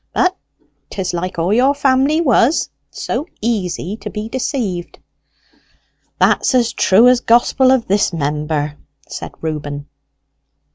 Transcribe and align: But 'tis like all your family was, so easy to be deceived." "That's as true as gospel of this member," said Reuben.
But 0.15 0.35
'tis 0.89 1.13
like 1.13 1.37
all 1.37 1.53
your 1.53 1.75
family 1.75 2.21
was, 2.21 2.71
so 2.89 3.27
easy 3.39 3.95
to 3.97 4.09
be 4.09 4.29
deceived." 4.29 4.97
"That's 6.19 6.55
as 6.55 6.73
true 6.73 7.07
as 7.07 7.19
gospel 7.19 7.69
of 7.69 7.85
this 7.87 8.11
member," 8.11 8.79
said 9.07 9.33
Reuben. 9.41 9.85